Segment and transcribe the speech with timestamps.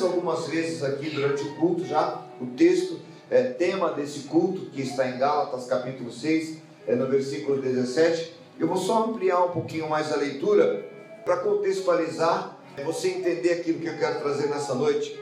[0.00, 2.98] lemos algumas vezes aqui durante o culto já o texto,
[3.30, 6.56] é, tema desse culto que está em Gálatas capítulo 6,
[6.86, 8.34] é, no versículo 17.
[8.58, 10.86] Eu vou só ampliar um pouquinho mais a leitura
[11.24, 15.18] para contextualizar, você entender aquilo que eu quero trazer nessa noite,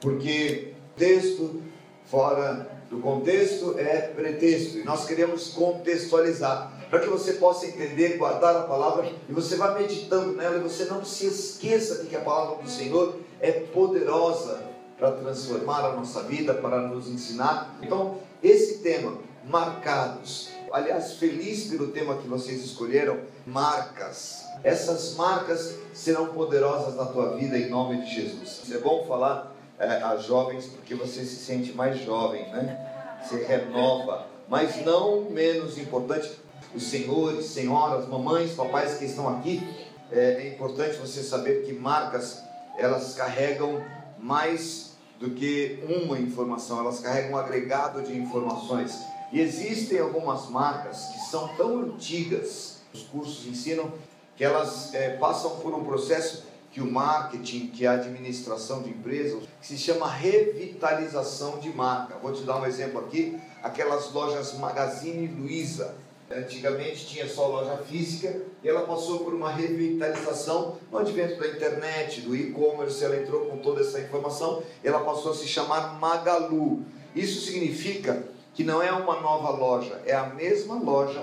[0.00, 1.62] porque texto
[2.06, 8.56] fora do contexto é pretexto e nós queremos contextualizar para que você possa entender, guardar
[8.56, 12.20] a palavra e você vá meditando nela e você não se esqueça de que a
[12.20, 14.62] palavra do Senhor é poderosa
[14.98, 17.76] para transformar a nossa vida, para nos ensinar.
[17.82, 20.50] Então, esse tema, marcados.
[20.72, 24.44] Aliás, feliz pelo tema que vocês escolheram, marcas.
[24.64, 28.62] Essas marcas serão poderosas na tua vida em nome de Jesus.
[28.72, 33.20] É bom falar é, a jovens porque você se sente mais jovem, né?
[33.28, 36.30] Se renova, mas não menos importante,
[36.74, 39.62] os senhores, senhoras, mamães, papais que estão aqui,
[40.10, 42.42] é, é importante você saber que marcas
[42.78, 43.82] elas carregam
[44.18, 48.98] mais do que uma informação, elas carregam um agregado de informações.
[49.32, 53.92] E existem algumas marcas que são tão antigas, os cursos ensinam,
[54.36, 59.44] que elas é, passam por um processo que o marketing, que a administração de empresas,
[59.60, 62.16] que se chama revitalização de marca.
[62.22, 65.94] Vou te dar um exemplo aqui, aquelas lojas Magazine Luiza,
[66.30, 72.20] Antigamente tinha só loja física e ela passou por uma revitalização no advento da internet,
[72.22, 76.82] do e-commerce, ela entrou com toda essa informação, ela passou a se chamar Magalu.
[77.14, 78.24] Isso significa
[78.54, 81.22] que não é uma nova loja, é a mesma loja,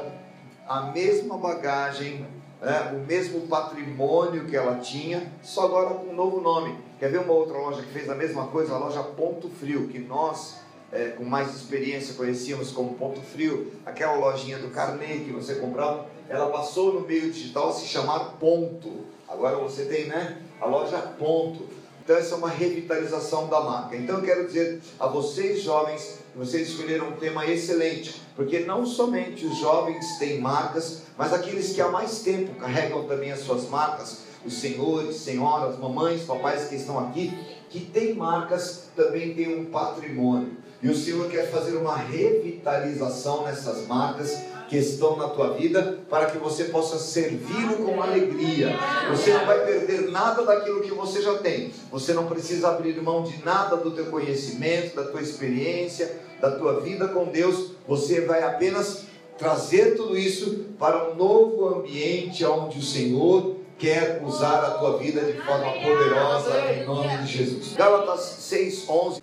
[0.65, 2.25] a mesma bagagem,
[2.61, 6.77] é, o mesmo patrimônio que ela tinha, só agora com um novo nome.
[6.97, 8.73] Quer ver uma outra loja que fez a mesma coisa?
[8.73, 10.61] A loja Ponto Frio, que nós
[10.93, 16.05] é, com mais experiência conhecíamos como Ponto Frio, aquela lojinha do Carnê que você comprava,
[16.29, 19.05] ela passou no meio digital a se chamar Ponto.
[19.27, 20.37] Agora você tem, né?
[20.61, 21.67] A loja Ponto.
[22.03, 23.95] Então essa é uma revitalização da marca.
[23.95, 29.45] Então eu quero dizer a vocês jovens, vocês escolheram um tema excelente, porque não somente
[29.45, 34.23] os jovens têm marcas, mas aqueles que há mais tempo carregam também as suas marcas,
[34.45, 37.33] os senhores, senhoras, mamães, papais que estão aqui,
[37.69, 40.62] que têm marcas, também têm um patrimônio.
[40.83, 46.25] E o Senhor quer fazer uma revitalização nessas marcas que estão na tua vida para
[46.25, 48.75] que você possa servi-lo com alegria.
[49.09, 51.71] Você não vai perder nada daquilo que você já tem.
[51.89, 56.81] Você não precisa abrir mão de nada do teu conhecimento, da tua experiência, da tua
[56.81, 57.71] vida com Deus.
[57.87, 59.05] Você vai apenas
[59.37, 65.21] trazer tudo isso para um novo ambiente onde o Senhor quer usar a tua vida
[65.21, 67.73] de forma poderosa em nome de Jesus.
[67.73, 69.21] Gálatas 6:11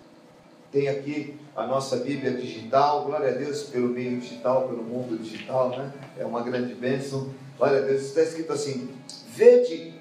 [0.71, 3.03] tem aqui a nossa Bíblia digital.
[3.03, 5.91] Glória a Deus pelo meio digital, pelo mundo digital, né?
[6.17, 7.29] É uma grande bênção.
[7.57, 8.03] Glória a Deus.
[8.03, 8.89] Está escrito assim:
[9.35, 9.93] Vede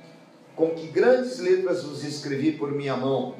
[0.54, 3.34] com que grandes letras vos escrevi por minha mão.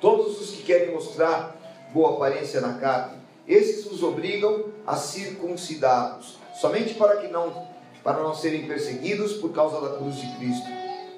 [0.00, 1.56] Todos os que querem mostrar
[1.92, 8.34] boa aparência na carne, esses vos obrigam a circuncidá-los, somente para que não para não
[8.34, 10.66] serem perseguidos por causa da cruz de Cristo.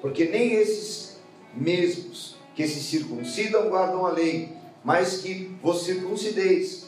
[0.01, 1.19] Porque nem esses
[1.53, 4.56] mesmos que se circuncidam guardam a lei,
[4.87, 6.87] mas que vos circuncideis,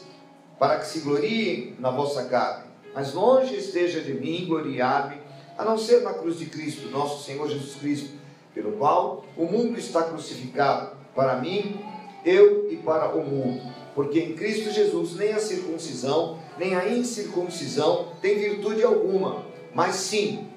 [0.58, 2.64] para que se gloriem na vossa carne.
[2.94, 5.20] Mas longe esteja de mim gloriar-me,
[5.58, 8.16] a não ser na cruz de Cristo, nosso Senhor Jesus Cristo,
[8.54, 11.78] pelo qual o mundo está crucificado, para mim,
[12.24, 13.60] eu e para o mundo.
[13.94, 19.44] Porque em Cristo Jesus nem a circuncisão, nem a incircuncisão tem virtude alguma,
[19.74, 20.48] mas sim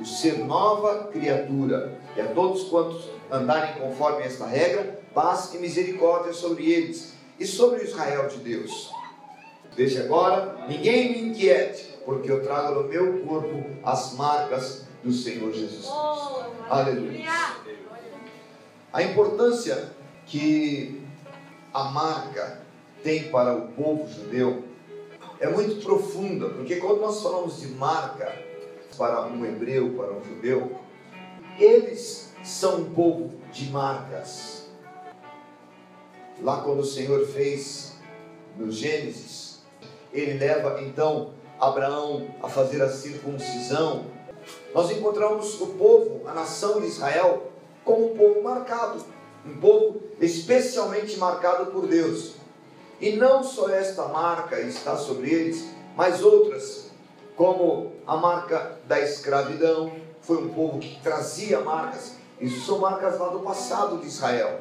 [0.00, 1.96] o ser nova criatura.
[2.16, 7.80] E a todos quantos andarem conforme esta regra, paz e misericórdia sobre eles e sobre
[7.80, 8.94] o Israel de Deus.
[9.74, 15.52] Desde agora, ninguém me inquiete, porque eu trago no meu corpo as marcas do Senhor
[15.52, 15.92] Jesus Cristo.
[15.92, 17.28] Oh, Aleluia.
[18.92, 19.92] A importância
[20.24, 21.02] que
[21.74, 22.62] a marca
[23.02, 24.62] tem para o povo judeu
[25.40, 28.40] é muito profunda, porque quando nós falamos de marca
[28.96, 30.78] para um hebreu, para um judeu,
[31.58, 34.57] eles são um povo de marcas.
[36.40, 37.94] Lá quando o Senhor fez
[38.56, 39.58] no Gênesis,
[40.12, 44.06] ele leva então Abraão a fazer a circuncisão.
[44.74, 47.50] Nós encontramos o povo, a nação de Israel,
[47.84, 49.04] como um povo marcado,
[49.44, 52.34] um povo especialmente marcado por Deus.
[53.00, 55.64] E não só esta marca está sobre eles,
[55.96, 56.90] mas outras,
[57.36, 62.12] como a marca da escravidão, foi um povo que trazia marcas.
[62.40, 64.60] Isso são marcas lá do passado de Israel.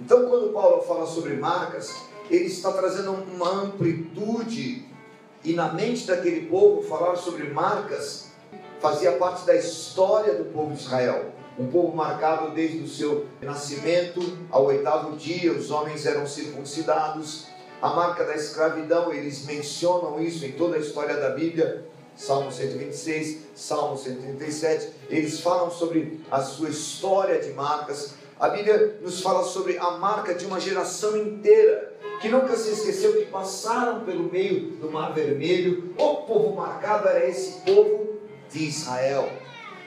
[0.00, 1.94] Então, quando Paulo fala sobre marcas,
[2.30, 4.84] ele está trazendo uma amplitude,
[5.44, 8.26] e na mente daquele povo, falar sobre marcas
[8.80, 11.32] fazia parte da história do povo de Israel.
[11.58, 14.20] um povo marcado desde o seu nascimento
[14.50, 17.46] ao oitavo dia, os homens eram circuncidados.
[17.80, 23.38] A marca da escravidão, eles mencionam isso em toda a história da Bíblia, Salmo 126,
[23.54, 28.15] Salmo 137, eles falam sobre a sua história de marcas.
[28.38, 33.14] A Bíblia nos fala sobre a marca de uma geração inteira que nunca se esqueceu
[33.14, 35.94] que passaram pelo meio do Mar Vermelho.
[35.96, 38.18] O povo marcado era esse povo
[38.50, 39.26] de Israel.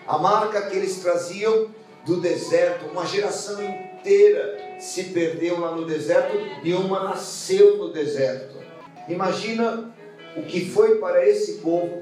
[0.07, 1.67] A marca que eles traziam
[2.07, 8.57] do deserto, uma geração inteira se perdeu lá no deserto e uma nasceu no deserto.
[9.07, 9.93] Imagina
[10.35, 12.01] o que foi para esse povo,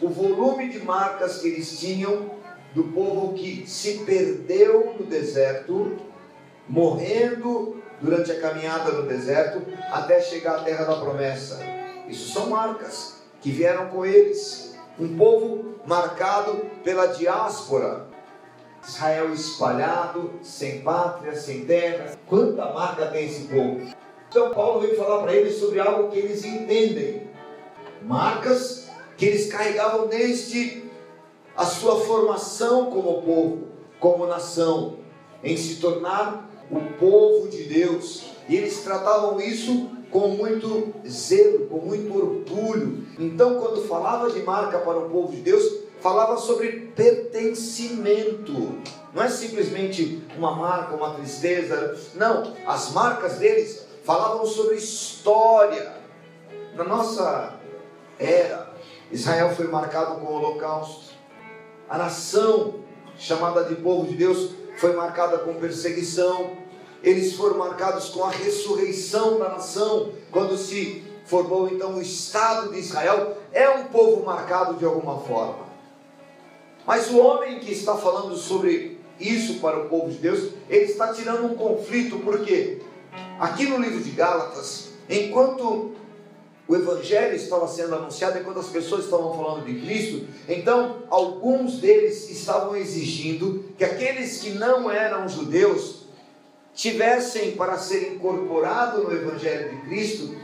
[0.00, 2.30] o volume de marcas que eles tinham
[2.76, 5.96] do povo que se perdeu no deserto,
[6.68, 11.58] morrendo durante a caminhada no deserto até chegar à terra da promessa.
[12.06, 14.76] Isso são marcas que vieram com eles.
[15.00, 18.08] Um povo marcado pela diáspora.
[18.86, 22.14] Israel espalhado, sem pátria, sem terra.
[22.26, 23.90] Quanta marca tem esse povo?
[24.28, 27.26] Então Paulo veio falar para eles sobre algo que eles entendem.
[28.02, 30.85] Marcas que eles carregavam desde
[31.56, 33.68] a sua formação como povo,
[33.98, 34.96] como nação,
[35.42, 38.24] em se tornar o povo de Deus.
[38.48, 43.04] E eles tratavam isso com muito zelo, com muito orgulho.
[43.18, 48.78] Então, quando falava de marca para o povo de Deus, falava sobre pertencimento.
[49.12, 51.98] Não é simplesmente uma marca, uma tristeza.
[52.14, 55.94] Não, as marcas deles falavam sobre história.
[56.74, 57.54] Na nossa
[58.18, 58.72] era,
[59.10, 61.15] Israel foi marcado com o holocausto.
[61.88, 62.74] A nação
[63.18, 66.56] chamada de povo de Deus foi marcada com perseguição,
[67.02, 72.78] eles foram marcados com a ressurreição da nação, quando se formou então o Estado de
[72.78, 75.66] Israel, é um povo marcado de alguma forma.
[76.86, 81.12] Mas o homem que está falando sobre isso para o povo de Deus, ele está
[81.12, 82.82] tirando um conflito, porque
[83.38, 85.92] aqui no livro de Gálatas, enquanto
[86.68, 92.28] o evangelho estava sendo anunciado enquanto as pessoas estavam falando de Cristo, então alguns deles
[92.28, 96.06] estavam exigindo que aqueles que não eram judeus
[96.74, 100.36] tivessem para ser incorporado no evangelho de Cristo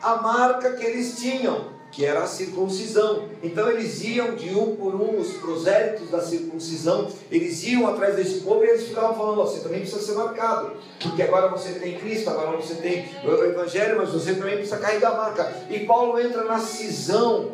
[0.00, 3.28] a marca que eles tinham, que era a circuncisão.
[3.42, 8.40] Então eles iam de um por um, os prosélitos da circuncisão, eles iam atrás desse
[8.40, 12.28] povo e eles ficavam falando: você também precisa ser marcado, porque agora você tem Cristo,
[12.30, 15.66] agora você tem o Evangelho, mas você também precisa carregar a marca.
[15.70, 17.52] E Paulo entra na cisão,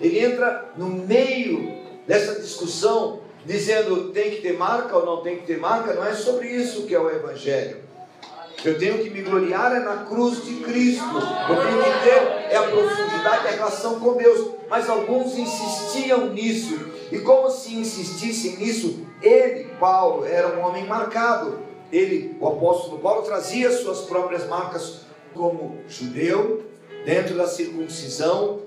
[0.00, 5.46] ele entra no meio dessa discussão, dizendo tem que ter marca ou não tem que
[5.46, 7.81] ter marca, não é sobre isso que é o Evangelho.
[8.64, 11.04] Eu tenho que me gloriar é na cruz de Cristo.
[11.48, 14.52] Eu tenho que ter é a profundidade, a relação com Deus.
[14.70, 16.78] Mas alguns insistiam nisso.
[17.10, 21.58] E como se insistissem nisso, ele, Paulo, era um homem marcado.
[21.90, 25.00] Ele, o apóstolo Paulo, trazia suas próprias marcas
[25.34, 26.62] como judeu,
[27.04, 28.60] dentro da circuncisão.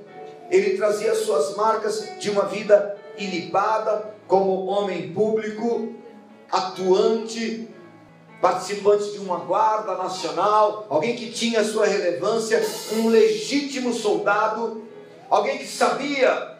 [0.51, 5.93] Ele trazia suas marcas de uma vida ilibada, como homem público,
[6.51, 7.67] atuante,
[8.41, 12.61] participante de uma guarda nacional, alguém que tinha sua relevância,
[12.93, 14.83] um legítimo soldado,
[15.29, 16.55] alguém que sabia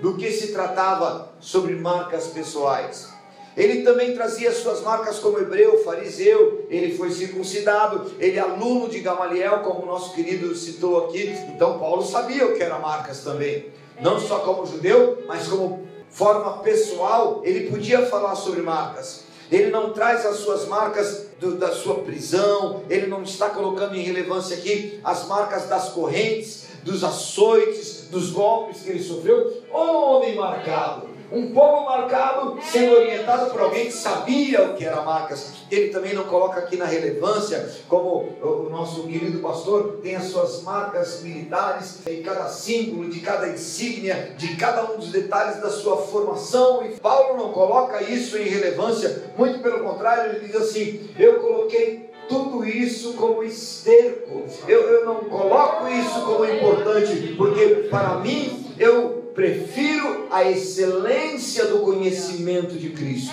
[0.00, 3.08] do que se tratava sobre marcas pessoais.
[3.56, 9.00] Ele também trazia suas marcas como hebreu, fariseu, ele foi circuncidado, ele é aluno de
[9.00, 11.36] Gamaliel, como o nosso querido citou aqui.
[11.54, 13.66] Então Paulo sabia o que eram marcas também.
[14.00, 19.24] Não só como judeu, mas como forma pessoal, ele podia falar sobre marcas.
[19.50, 24.02] Ele não traz as suas marcas do, da sua prisão, ele não está colocando em
[24.02, 29.62] relevância aqui as marcas das correntes, dos açoites, dos golpes que ele sofreu.
[29.70, 35.52] Homem marcado, um povo marcado, sendo orientado por alguém que sabia o que era marcas.
[35.70, 40.62] Ele também não coloca aqui na relevância, como o nosso querido pastor tem as suas
[40.62, 45.98] marcas militares, em cada símbolo, de cada insígnia, de cada um dos detalhes da sua
[45.98, 46.84] formação.
[46.84, 52.08] E Paulo não coloca isso em relevância, muito pelo contrário, ele diz assim: Eu coloquei
[52.28, 54.44] tudo isso como esterco.
[54.66, 61.78] Eu, eu não coloco isso como importante, porque para mim eu prefiro a excelência do
[61.78, 63.32] conhecimento de Cristo.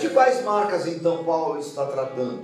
[0.00, 2.42] De quais marcas então Paulo está tratando?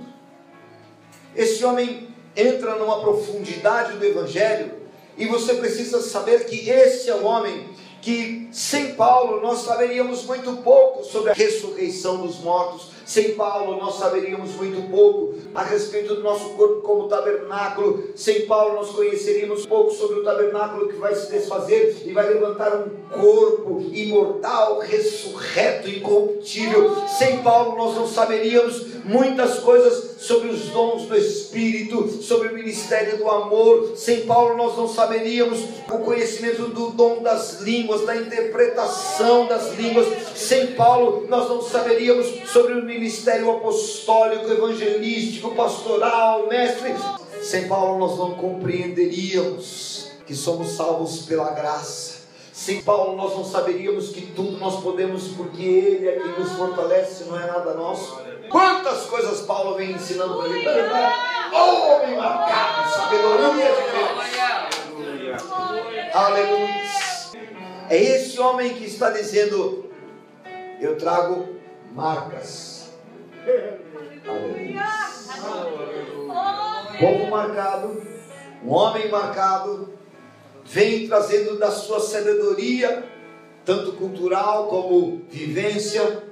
[1.35, 4.73] Esse homem entra numa profundidade do Evangelho
[5.17, 7.67] e você precisa saber que esse é o homem
[7.99, 13.95] que sem Paulo nós saberíamos muito pouco sobre a ressurreição dos mortos, Sem Paulo, nós
[13.95, 18.09] saberíamos muito pouco a respeito do nosso corpo como tabernáculo.
[18.15, 22.73] Sem Paulo, nós conheceríamos pouco sobre o tabernáculo que vai se desfazer e vai levantar
[22.73, 26.95] um corpo imortal, ressurreto, incorruptível.
[27.07, 33.17] Sem Paulo, nós não saberíamos muitas coisas sobre os dons do Espírito, sobre o ministério
[33.17, 33.91] do amor.
[33.97, 38.40] Sem Paulo, nós não saberíamos o conhecimento do dom das línguas, da interpretação
[39.47, 40.07] das línguas.
[40.35, 46.95] Sem Paulo, nós não saberíamos sobre o ministério apostólico, evangelístico, pastoral, mestre.
[47.41, 52.21] Sem Paulo, nós não compreenderíamos que somos salvos pela graça.
[52.53, 57.23] Sem Paulo, nós não saberíamos que tudo nós podemos, porque Ele é quem nos fortalece,
[57.23, 58.19] não é nada nosso.
[58.49, 60.63] Quantas coisas Paulo vem ensinando para mim?
[61.53, 63.81] Homem marcado, sabedoria de
[65.21, 65.43] Deus.
[66.13, 67.00] Aleluia.
[67.91, 69.91] É esse homem que está dizendo:
[70.79, 71.57] Eu trago
[71.91, 72.89] marcas.
[74.25, 74.85] Aleluia.
[76.97, 78.01] Povo marcado,
[78.63, 79.89] um homem marcado,
[80.63, 83.03] vem trazendo da sua sabedoria,
[83.65, 86.23] tanto cultural como vivência,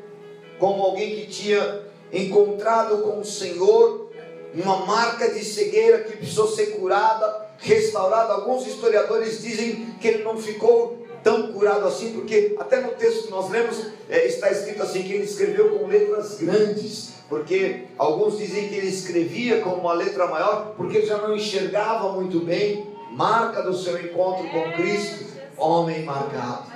[0.58, 1.82] como alguém que tinha
[2.14, 4.10] encontrado com o Senhor,
[4.54, 8.32] uma marca de cegueira que precisou ser curada, restaurada.
[8.32, 13.32] Alguns historiadores dizem que ele não ficou tão curado assim, porque até no texto que
[13.32, 18.68] nós lemos é, está escrito assim que ele escreveu com letras grandes, porque alguns dizem
[18.68, 23.76] que ele escrevia com uma letra maior, porque já não enxergava muito bem, marca do
[23.76, 25.26] seu encontro com Cristo,
[25.58, 26.70] homem marcado.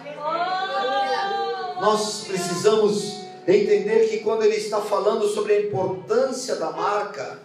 [1.82, 7.40] Nós precisamos entender que quando ele está falando sobre a importância da marca,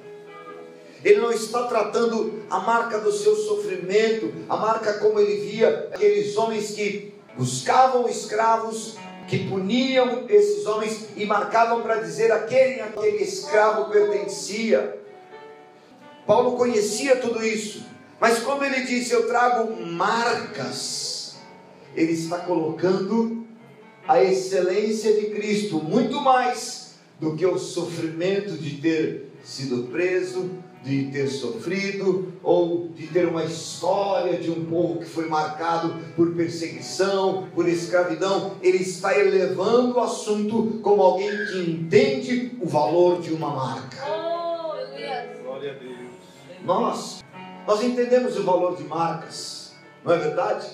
[1.05, 6.37] ele não está tratando a marca do seu sofrimento, a marca como ele via aqueles
[6.37, 8.97] homens que buscavam escravos,
[9.29, 14.99] que puniam esses homens e marcavam para dizer a quem aquele escravo pertencia.
[16.27, 17.87] Paulo conhecia tudo isso,
[18.21, 21.37] mas quando ele disse eu trago marcas,
[21.95, 23.47] ele está colocando
[24.07, 30.51] a excelência de Cristo muito mais do que o sofrimento de ter sido preso,
[30.89, 36.35] de ter sofrido ou de ter uma história de um povo que foi marcado por
[36.35, 38.53] perseguição, por escravidão.
[38.63, 43.99] Ele está elevando o assunto como alguém que entende o valor de uma marca.
[45.43, 45.99] Glória a Deus.
[46.65, 47.23] Nós,
[47.67, 50.67] nós entendemos o valor de marcas, não é verdade?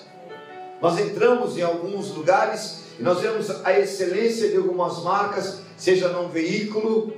[0.81, 6.29] Nós entramos em alguns lugares e nós vemos a excelência de algumas marcas, seja num
[6.29, 7.13] veículo,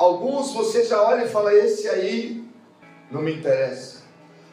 [0.00, 2.42] Alguns você já olha e fala: esse aí
[3.10, 4.00] não me interessa.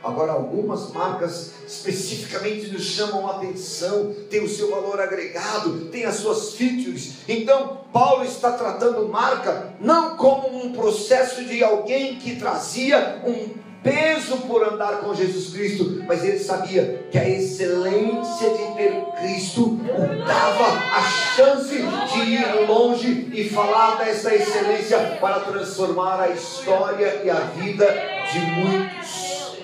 [0.03, 6.15] Agora, algumas marcas especificamente nos chamam a atenção, tem o seu valor agregado, tem as
[6.15, 7.13] suas features.
[7.29, 14.37] Então, Paulo está tratando marca não como um processo de alguém que trazia um peso
[14.39, 19.79] por andar com Jesus Cristo, mas ele sabia que a excelência de ter Cristo
[20.25, 21.01] dava a
[21.35, 27.85] chance de ir longe e falar dessa excelência para transformar a história e a vida
[28.31, 29.57] de muitos.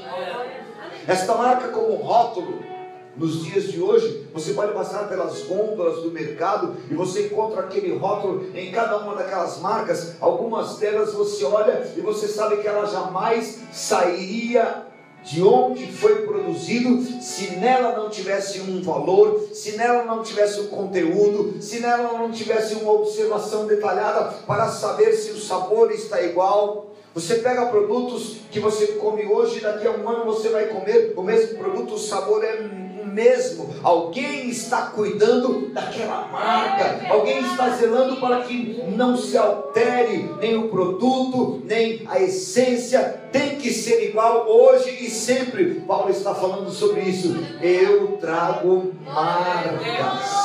[1.08, 2.73] Esta marca como rótulo
[3.16, 7.96] nos dias de hoje, você pode passar pelas gôndolas do mercado e você encontra aquele
[7.96, 10.16] rótulo em cada uma daquelas marcas.
[10.20, 14.88] Algumas delas você olha e você sabe que ela jamais sairia
[15.24, 20.68] de onde foi produzido, se nela não tivesse um valor, se nela não tivesse um
[20.68, 26.92] conteúdo, se nela não tivesse uma observação detalhada para saber se o sabor está igual.
[27.16, 31.24] Você pega produtos que você come hoje, daqui a um ano você vai comer o
[31.24, 32.83] mesmo produto, o sabor é
[33.14, 33.76] mesmo.
[33.84, 40.70] Alguém está cuidando daquela marca, alguém está zelando para que não se altere nem o
[40.70, 45.82] produto, nem a essência, tem que ser igual hoje e sempre.
[45.82, 47.36] Paulo está falando sobre isso.
[47.62, 50.44] Eu trago marcas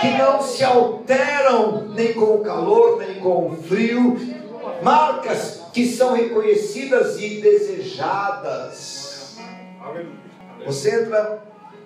[0.00, 4.16] que não se alteram nem com o calor, nem com o frio,
[4.82, 9.36] marcas que são reconhecidas e desejadas.
[10.66, 11.42] Você entra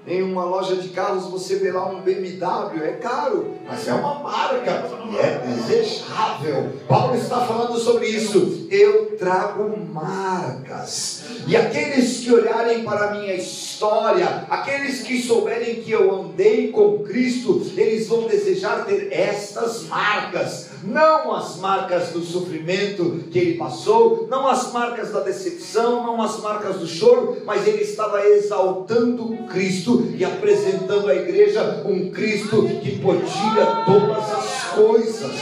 [0.06, 4.14] em uma loja de carros você vê lá um BMW, é caro, mas é uma
[4.18, 6.72] marca é desejável.
[6.88, 8.66] Paulo está falando sobre isso.
[8.70, 11.24] Eu trago marcas.
[11.46, 17.00] E aqueles que olharem para a minha história, aqueles que souberem que eu andei com
[17.00, 24.26] Cristo, eles vão desejar ter estas marcas, não as marcas do sofrimento que ele passou,
[24.28, 30.12] não as marcas da decepção, não as marcas do choro, mas ele estava exaltando Cristo
[30.16, 35.32] e apresentando à igreja um Cristo que podia todas as coisas.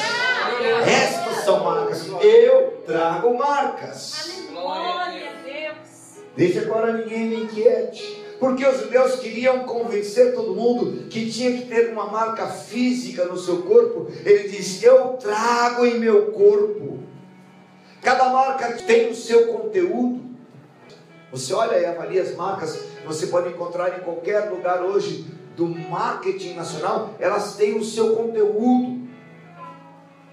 [0.86, 2.06] Estas são marcas.
[2.20, 4.44] Eu trago marcas.
[4.50, 6.20] Glória a Deus.
[6.36, 8.19] Desde agora ninguém me inquiete.
[8.40, 13.38] Porque os judeus queriam convencer todo mundo que tinha que ter uma marca física no
[13.38, 14.10] seu corpo.
[14.24, 16.98] Ele diz: Eu trago em meu corpo.
[18.02, 20.20] Cada marca tem o seu conteúdo.
[21.30, 26.54] Você olha e avalia as marcas você pode encontrar em qualquer lugar hoje do marketing
[26.54, 29.00] nacional, elas têm o seu conteúdo.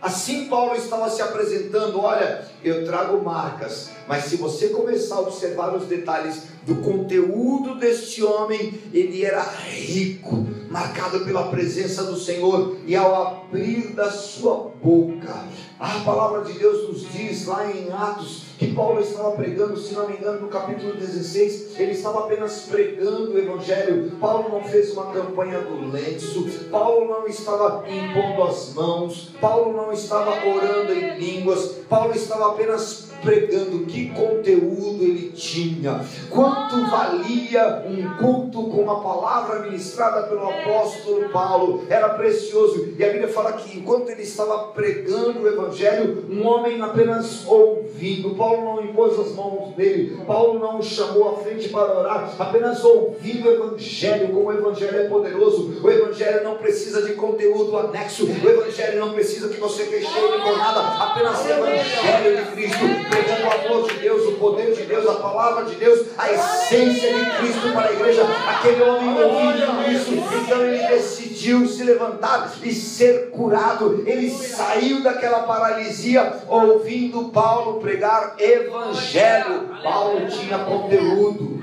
[0.02, 5.76] Assim Paulo estava se apresentando, olha, eu trago marcas, mas se você começar a observar
[5.76, 12.96] os detalhes do conteúdo deste homem, ele era rico, marcado pela presença do Senhor, e
[12.96, 15.46] ao abrir da sua boca,
[15.80, 20.08] a palavra de Deus nos diz lá em Atos que Paulo estava pregando, se não
[20.08, 24.12] me engano, no capítulo 16, ele estava apenas pregando o Evangelho.
[24.20, 29.94] Paulo não fez uma campanha do lenço, Paulo não estava impondo as mãos, Paulo não
[29.94, 38.18] estava orando em línguas, Paulo estava apenas pregando que conteúdo ele tinha, quanto valia um
[38.18, 42.94] culto com a palavra ministrada pelo apóstolo Paulo, era precioso.
[42.98, 48.36] E a Bíblia fala que enquanto ele estava pregando o Evangelho, um homem apenas ouvindo,
[48.36, 52.84] Paulo não impôs as mãos dele, Paulo não o chamou à frente para orar, apenas
[52.84, 58.26] ouvindo o Evangelho, como o Evangelho é poderoso, o Evangelho não precisa de conteúdo anexo,
[58.26, 63.48] o Evangelho não precisa que você recheie com nada, apenas o Evangelho de Cristo pregando
[63.48, 67.38] o amor de Deus, o poder de Deus, a palavra de Deus, a essência de
[67.38, 68.24] Cristo para a igreja.
[68.24, 74.04] Aquele homem ouvindo isso, então ele decidiu se levantar e ser curado.
[74.06, 79.70] Ele saiu daquela paralisia ouvindo Paulo pregar evangelho.
[79.84, 81.60] Paulo tinha conteúdo.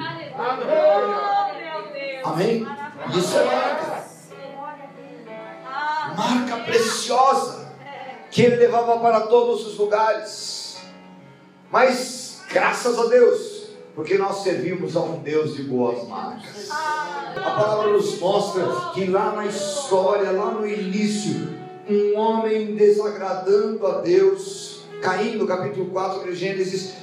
[2.24, 2.66] Amém?
[3.14, 4.04] Isso é marca.
[6.16, 7.64] Marca preciosa
[8.30, 10.63] que ele levava para todos os lugares.
[11.74, 13.64] Mas graças a Deus,
[13.96, 16.70] porque nós servimos a um Deus de boas marcas.
[16.70, 18.64] A palavra nos mostra
[18.94, 21.48] que lá na história, lá no início,
[21.90, 24.73] um homem desagradando a Deus,
[25.04, 26.94] Caim, no capítulo 4 de Gênesis,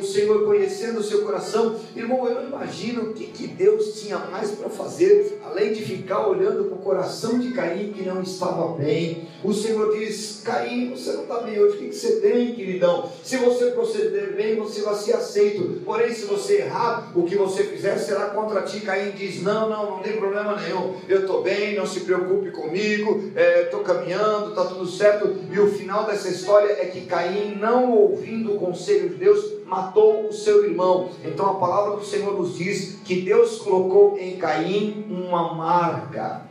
[0.00, 4.52] o Senhor conhecendo o seu coração, irmão, eu imagino o que, que Deus tinha mais
[4.52, 9.28] para fazer, além de ficar olhando para o coração de Caim que não estava bem.
[9.44, 13.10] O Senhor diz: Caim, você não está bem hoje, o que, que você tem, queridão?
[13.22, 17.64] Se você proceder bem, você vai ser aceito, porém, se você errar, o que você
[17.64, 18.80] fizer será contra ti.
[18.80, 23.22] Caim diz: Não, não, não tem problema nenhum, eu estou bem, não se preocupe comigo,
[23.62, 25.36] estou é, caminhando, está tudo certo.
[25.52, 30.26] E o final dessa história é que Caim não ouvindo o conselho de Deus, matou
[30.28, 31.10] o seu irmão.
[31.24, 36.42] Então a palavra do Senhor nos diz que Deus colocou em Caim uma marca.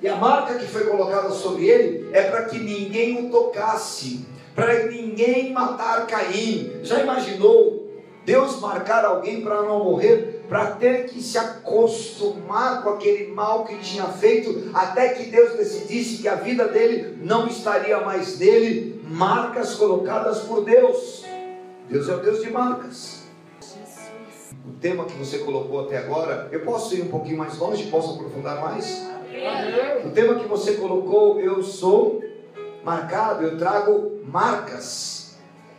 [0.00, 4.84] E a marca que foi colocada sobre ele é para que ninguém o tocasse, para
[4.84, 6.80] ninguém matar Caim.
[6.82, 7.86] Já imaginou
[8.24, 10.35] Deus marcar alguém para não morrer?
[10.48, 16.22] Para ter que se acostumar com aquele mal que tinha feito, até que Deus decidisse
[16.22, 21.24] que a vida dele não estaria mais nele, marcas colocadas por Deus.
[21.88, 23.24] Deus é o Deus de marcas.
[24.66, 28.14] O tema que você colocou até agora, eu posso ir um pouquinho mais longe, posso
[28.14, 29.06] aprofundar mais?
[30.04, 32.22] O tema que você colocou, eu sou
[32.84, 35.15] marcado, eu trago marcas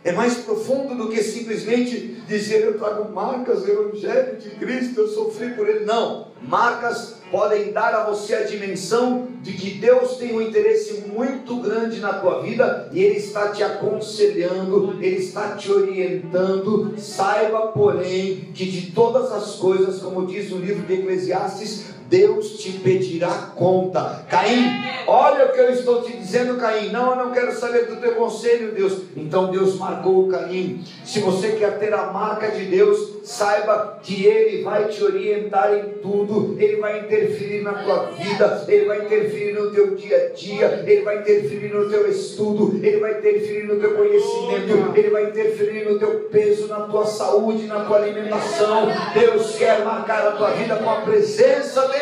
[0.08, 5.08] é mais profundo do que simplesmente dizer eu trago marcas do Evangelho de Cristo, eu
[5.08, 5.84] sofri por ele.
[5.84, 11.56] Não, marcas podem dar a você a dimensão de que Deus tem um interesse muito
[11.56, 16.94] grande na tua vida e Ele está te aconselhando, Ele está te orientando.
[16.96, 22.72] Saiba, porém, que de todas as coisas, como diz o livro de Eclesiastes, Deus te
[22.72, 24.24] pedirá conta.
[24.30, 24.64] Caim,
[25.06, 26.90] olha o que eu estou te dizendo, Caim.
[26.90, 29.02] Não, eu não quero saber do teu conselho, Deus.
[29.14, 30.82] Então Deus marcou o Caim.
[31.04, 36.00] Se você quer ter a marca de Deus, saiba que Ele vai te orientar em
[36.00, 36.56] tudo.
[36.58, 38.64] Ele vai interferir na tua vida.
[38.66, 40.84] Ele vai interferir no teu dia a dia.
[40.86, 42.80] Ele vai interferir no teu estudo.
[42.82, 44.96] Ele vai interferir no teu conhecimento.
[44.96, 48.88] Ele vai interferir no teu peso, na tua saúde, na tua alimentação.
[49.12, 51.97] Deus quer marcar a tua vida com a presença dele.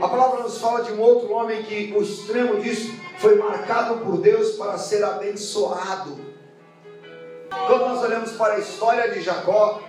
[0.00, 4.18] A palavra nos fala de um outro homem que o extremo disso foi marcado por
[4.18, 6.16] Deus para ser abençoado.
[7.66, 9.82] Quando nós olhamos para a história de Jacó,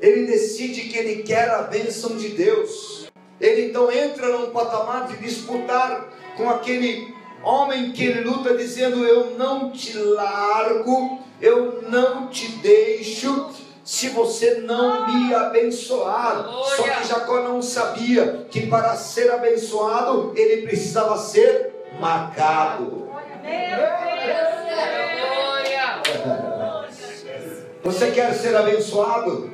[0.00, 3.06] ele decide que ele quer a bênção de Deus.
[3.40, 9.36] Ele então entra num patamar de disputar com aquele homem que ele luta, dizendo: Eu
[9.36, 13.50] não te largo, eu não te deixo,
[13.84, 16.44] se você não me abençoar.
[16.76, 23.08] Só que Jacó não sabia que para ser abençoado ele precisava ser marcado.
[27.82, 29.50] Você quer ser abençoado?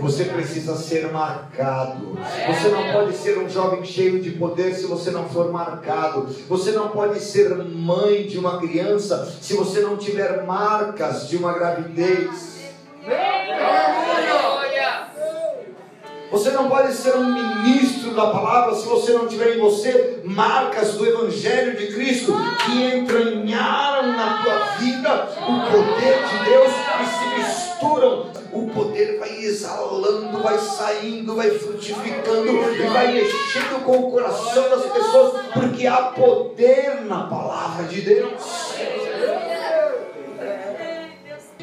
[0.00, 2.18] Você precisa ser marcado.
[2.48, 6.26] Você não pode ser um jovem cheio de poder se você não for marcado.
[6.48, 11.52] Você não pode ser mãe de uma criança se você não tiver marcas de uma
[11.52, 12.61] gravidez.
[16.30, 20.94] Você não pode ser um ministro da palavra se você não tiver em você marcas
[20.94, 22.32] do Evangelho de Cristo
[22.64, 28.30] que entranharam na tua vida o poder de Deus e se misturam.
[28.52, 34.84] O poder vai exalando, vai saindo, vai frutificando e vai mexendo com o coração das
[34.86, 38.72] pessoas, porque há poder na palavra de Deus.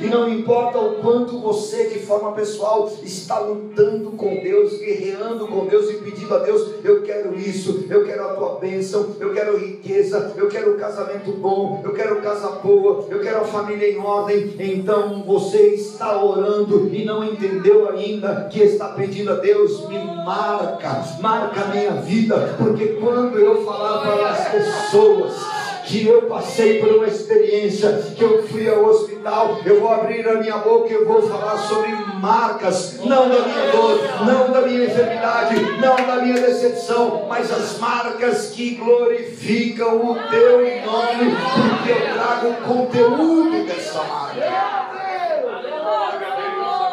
[0.02, 5.66] E não importa o quanto você, de forma pessoal, está lutando com Deus, guerreando com
[5.66, 9.58] Deus e pedindo a Deus: eu quero isso, eu quero a tua bênção, eu quero
[9.58, 14.56] riqueza, eu quero casamento bom, eu quero casa boa, eu quero a família em ordem.
[14.58, 21.04] Então você está orando e não entendeu ainda que está pedindo a Deus: me marca,
[21.20, 26.98] marca a minha vida, porque quando eu falar para as pessoas, que eu passei por
[26.98, 31.08] uma experiência, que eu fui ao hospital, eu vou abrir a minha boca e eu
[31.08, 31.90] vou falar sobre
[32.22, 37.80] marcas, não da minha dor, não da minha enfermidade, não da minha decepção, mas as
[37.80, 41.36] marcas que glorificam o teu nome,
[41.76, 44.46] porque eu trago o conteúdo dessa marca.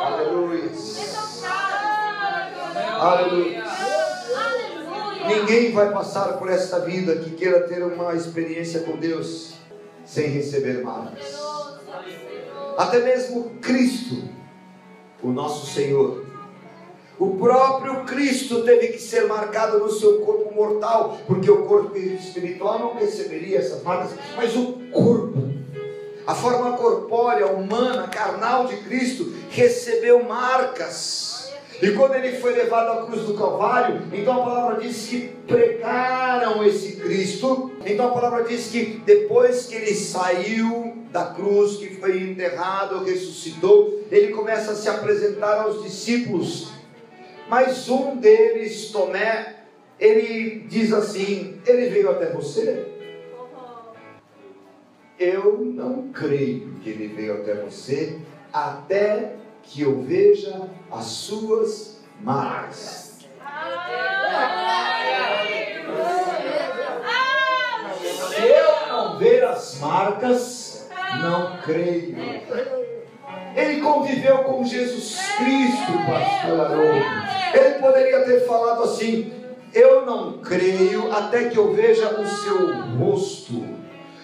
[0.07, 0.71] Aleluia.
[2.99, 3.56] Aleluia.
[5.27, 9.55] Ninguém vai passar por esta vida que queira ter uma experiência com Deus
[10.05, 11.35] sem receber marcas.
[12.77, 14.23] Até mesmo Cristo,
[15.23, 16.25] o nosso Senhor,
[17.19, 22.79] o próprio Cristo teve que ser marcado no seu corpo mortal, porque o corpo espiritual
[22.79, 25.43] não receberia essas marcas, mas o corpo,
[26.27, 31.26] a forma corpórea, humana, carnal de Cristo, recebeu marcas.
[31.83, 36.65] E quando ele foi levado à cruz do Calvário, então a palavra diz que pregaram
[36.65, 37.71] esse Cristo.
[37.85, 44.03] Então a palavra diz que depois que ele saiu da cruz, que foi enterrado, ressuscitou,
[44.11, 46.73] ele começa a se apresentar aos discípulos.
[47.49, 49.57] Mas um deles, Tomé,
[50.01, 52.87] ele diz assim: Ele veio até você?
[55.19, 58.19] Eu não creio que ele veio até você,
[58.53, 59.37] até
[59.67, 63.19] que eu veja as suas marcas.
[68.35, 70.89] Se eu não ver as marcas,
[71.21, 72.17] não creio.
[73.55, 77.05] Ele conviveu com Jesus Cristo, pastor Haroldo.
[77.55, 79.33] Ele poderia ter falado assim:
[79.73, 83.65] Eu não creio até que eu veja o seu rosto.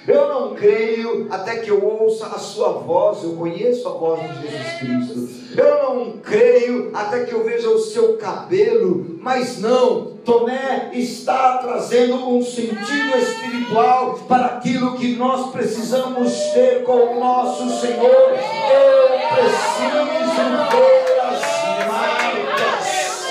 [0.06, 4.48] Eu não creio até que eu ouça a sua voz, eu conheço a voz de
[4.48, 5.42] Jesus Cristo.
[5.56, 12.16] Eu não creio até que eu veja o seu cabelo, mas não, Tomé está trazendo
[12.28, 18.02] um sentido espiritual para aquilo que nós precisamos ter com o nosso Senhor.
[18.02, 20.04] Eu preciso
[20.70, 23.24] ver as marcas.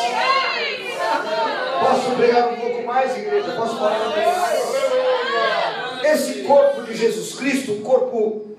[1.81, 3.51] Posso pregar um pouco mais, igreja?
[3.57, 4.70] Posso falar um pouco mais?
[6.43, 8.51] Corpo de Jesus Cristo, o corpo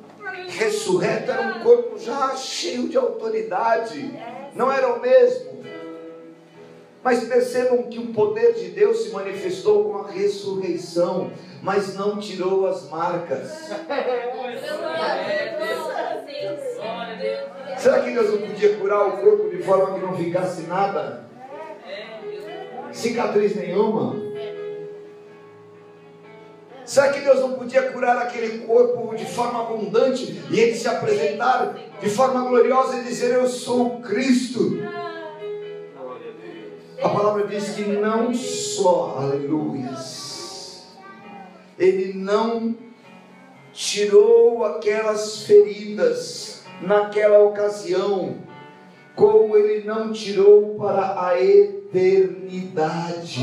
[0.48, 4.12] ressurreto, era um corpo já cheio de autoridade,
[4.54, 5.62] não era o mesmo.
[7.02, 12.66] Mas percebam que o poder de Deus se manifestou com a ressurreição, mas não tirou
[12.66, 13.50] as marcas.
[17.76, 21.24] Será que Deus não podia curar o corpo de forma que não ficasse nada?
[22.92, 24.31] Cicatriz nenhuma?
[26.84, 31.74] Será que Deus não podia curar aquele corpo de forma abundante e ele se apresentar
[32.00, 34.78] de forma gloriosa e dizer: Eu sou Cristo?
[37.02, 40.86] A palavra diz que não só, aleluias,
[41.78, 42.76] ele não
[43.72, 48.36] tirou aquelas feridas naquela ocasião,
[49.14, 53.40] como ele não tirou para a eternidade.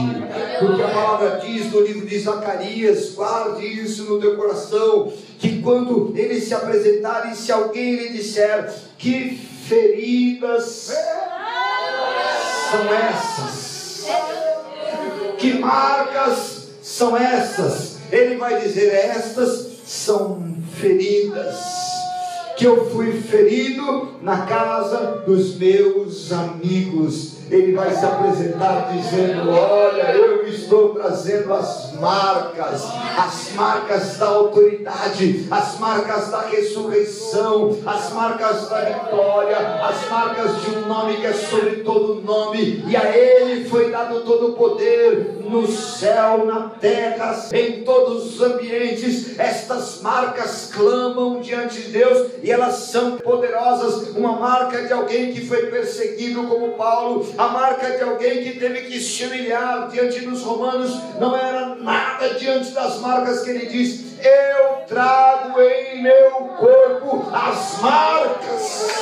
[0.59, 6.13] Porque a palavra diz no livro de Zacarias, guarde isso no teu coração, que quando
[6.15, 10.91] ele se apresentar e se alguém lhe disser que feridas
[12.71, 14.07] são essas,
[15.37, 21.88] que marcas são essas, ele vai dizer: estas são feridas
[22.59, 27.37] que eu fui ferido na casa dos meus amigos.
[27.49, 32.85] Ele vai se apresentar dizendo: Olha, eu estou trazendo as marcas,
[33.17, 40.71] as marcas da autoridade, as marcas da ressurreição, as marcas da vitória, as marcas de
[40.71, 45.38] um nome que é sobre todo nome, e a Ele foi dado todo o poder
[45.49, 49.37] no céu, na terra, em todos os ambientes.
[49.39, 54.09] Estas marcas clamam diante de Deus e elas são poderosas.
[54.15, 58.81] Uma marca de alguém que foi perseguido, como Paulo, a marca de alguém que teve
[58.81, 64.17] que se humilhar diante dos romanos, não era nada diante das marcas que ele diz:
[64.23, 68.99] Eu trago em meu corpo as marcas.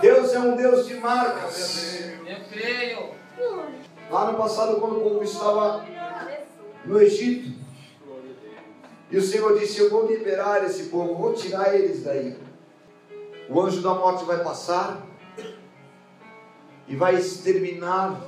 [0.00, 2.00] Deus é um Deus de marcas.
[2.26, 3.21] Eu creio.
[4.10, 5.84] Lá no passado, quando o povo estava
[6.84, 7.62] no Egito,
[9.10, 12.36] e o Senhor disse: Eu vou liberar esse povo, vou tirar eles daí.
[13.48, 15.02] O anjo da morte vai passar
[16.88, 18.20] e vai exterminar.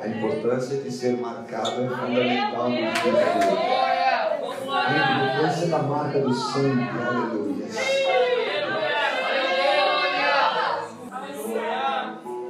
[0.00, 2.66] A importância de ser marcado é fundamental.
[4.70, 7.47] A importância da marca do sangue, aleluia.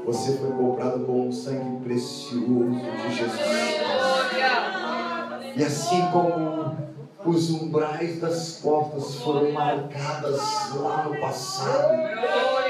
[0.09, 3.41] Você foi comprado com um sangue precioso de Jesus.
[5.55, 6.79] E assim como
[7.27, 10.41] os umbrais das portas foram marcadas
[10.77, 11.93] lá no passado,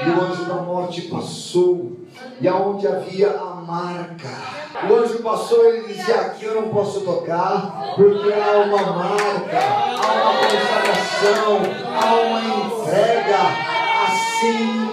[0.05, 1.99] e o anjo da morte passou,
[2.41, 4.27] e aonde havia a marca,
[4.89, 9.59] o anjo passou e ele dizia: Aqui eu não posso tocar, porque há uma marca,
[9.59, 13.69] há uma consagração, há uma entrega.
[14.05, 14.88] Assim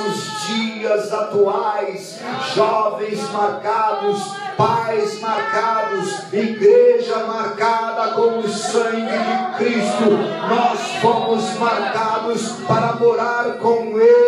[0.00, 2.18] nossos dias atuais,
[2.54, 10.10] jovens marcados, pais marcados, igreja marcada com o sangue de Cristo,
[10.48, 14.19] nós fomos marcados para morar com Ele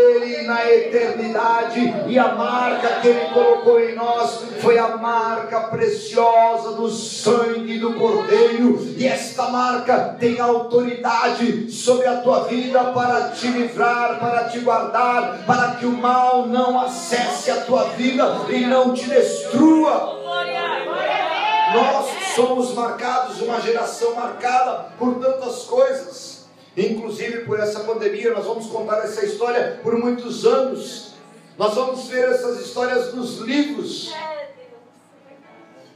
[0.71, 7.79] eternidade, e a marca que Ele colocou em nós foi a marca preciosa do sangue
[7.79, 14.45] do Cordeiro, e esta marca tem autoridade sobre a tua vida para te livrar, para
[14.45, 20.21] te guardar, para que o mal não acesse a tua vida e não te destrua.
[21.75, 26.32] Nós somos marcados, uma geração marcada por tantas coisas,
[26.77, 28.33] inclusive por essa pandemia.
[28.33, 31.13] Nós vamos contar essa história por muitos anos.
[31.59, 34.13] Nós vamos ver essas histórias nos livros.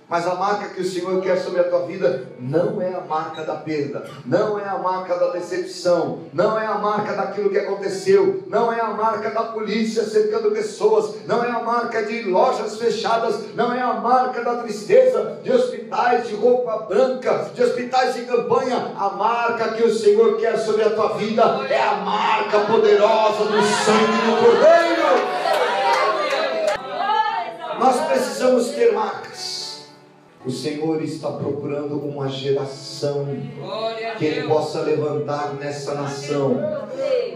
[0.08, 3.42] Mas a marca que o Senhor quer sobre a tua vida não é a marca
[3.42, 8.44] da perda, não é a marca da decepção, não é a marca daquilo que aconteceu,
[8.46, 13.52] não é a marca da polícia cercando pessoas, não é a marca de lojas fechadas,
[13.56, 18.92] não é a marca da tristeza, de hospitais de roupa branca, de hospitais de campanha.
[18.96, 23.60] A marca que o Senhor quer sobre a tua vida é a marca poderosa do
[23.60, 24.86] sangue do Cordeiro.
[27.80, 29.55] Nós precisamos ter marcas.
[30.46, 33.26] O Senhor está procurando uma geração
[34.16, 36.56] que Ele possa levantar nessa nação,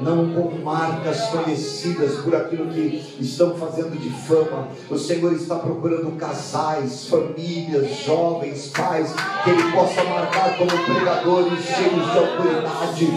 [0.00, 4.68] não com marcas conhecidas por aquilo que estão fazendo de fama.
[4.88, 12.12] O Senhor está procurando casais, famílias, jovens, pais, que Ele possa marcar como pregadores cheios
[12.12, 13.08] de autoridade,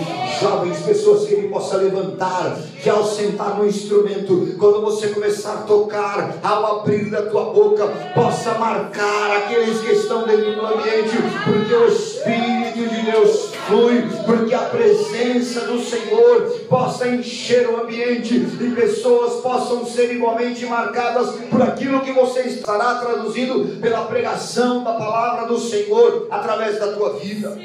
[0.41, 5.61] jovens, pessoas que Ele possa levantar, que ao sentar no instrumento, quando você começar a
[5.61, 11.73] tocar, ao abrir da tua boca, possa marcar aqueles que estão dentro do ambiente, porque
[11.73, 18.71] o Espírito de Deus flui, porque a presença do Senhor possa encher o ambiente e
[18.75, 25.47] pessoas possam ser igualmente marcadas por aquilo que você estará traduzindo pela pregação da palavra
[25.47, 27.57] do Senhor através da tua vida.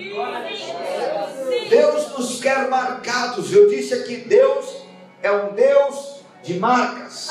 [1.69, 3.53] Deus nos quer marcados.
[3.53, 4.83] Eu disse aqui: Deus
[5.23, 7.29] é um Deus de marcas.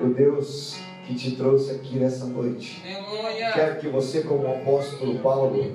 [0.00, 2.80] O Deus que te trouxe aqui nessa noite.
[3.52, 5.72] Quero que você, como apóstolo Paulo,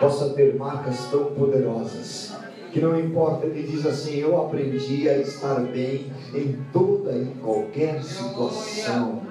[0.00, 2.32] possa ter marcas tão poderosas.
[2.72, 8.02] Que não importa, ele diz assim: Eu aprendi a estar bem em toda e qualquer
[8.02, 9.22] situação.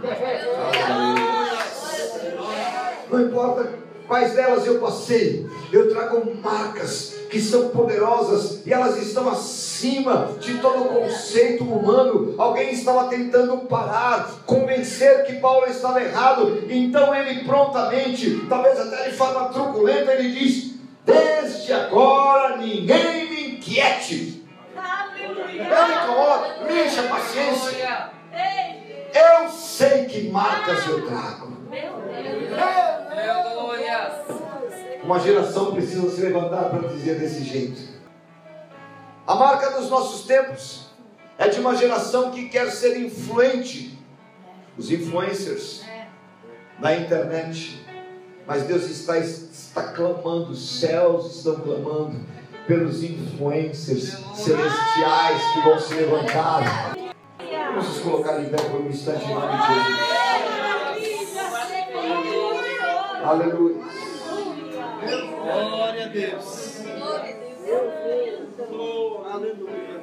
[3.09, 3.73] Não importa
[4.07, 10.57] quais delas eu passei, eu trago marcas que são poderosas e elas estão acima de
[10.57, 12.35] todo conceito humano.
[12.37, 19.15] Alguém estava tentando parar, convencer que Paulo estava errado, então ele prontamente, talvez até de
[19.15, 24.43] forma truculenta, ele diz: Desde agora ninguém me inquiete.
[24.75, 28.11] Eu me incomodo, me enche a paciência.
[29.13, 31.51] Eu sei que marcas eu trago.
[35.03, 37.81] Uma geração precisa se levantar para dizer desse jeito.
[39.25, 40.87] A marca dos nossos tempos
[41.37, 43.97] é de uma geração que quer ser influente.
[44.77, 45.83] Os influencers
[46.79, 47.85] na internet.
[48.45, 52.19] Mas Deus está, está clamando, os céus estão clamando
[52.67, 56.95] pelos influencers celestiais que vão se levantar.
[57.67, 60.11] Vamos nos colocar em pé por um instante em nome de Jesus.
[63.23, 64.00] Aleluia.
[65.51, 66.81] Glória a Deus.
[68.71, 70.00] Oh, aleluia.